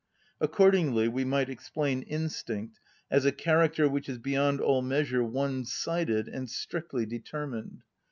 Accordingly 0.39 1.07
we 1.07 1.23
might 1.23 1.47
explain 1.47 2.01
instinct 2.01 2.79
as 3.11 3.23
a 3.23 3.31
character 3.31 3.87
which 3.87 4.09
is 4.09 4.17
beyond 4.17 4.59
all 4.59 4.81
measure 4.81 5.21
one‐sided 5.21 6.25
and 6.27 6.49
strictly 6.49 7.05
determined. 7.05 7.83